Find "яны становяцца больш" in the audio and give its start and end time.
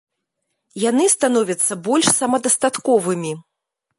0.83-2.07